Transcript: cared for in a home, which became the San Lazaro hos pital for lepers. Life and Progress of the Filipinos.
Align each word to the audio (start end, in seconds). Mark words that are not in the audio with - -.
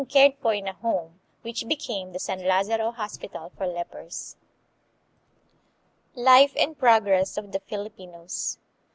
cared 0.09 0.33
for 0.41 0.51
in 0.51 0.67
a 0.67 0.73
home, 0.73 1.19
which 1.43 1.67
became 1.67 2.11
the 2.11 2.17
San 2.17 2.41
Lazaro 2.43 2.89
hos 2.89 3.19
pital 3.19 3.51
for 3.55 3.67
lepers. 3.67 4.35
Life 6.15 6.53
and 6.57 6.75
Progress 6.75 7.37
of 7.37 7.51
the 7.51 7.59
Filipinos. 7.59 8.57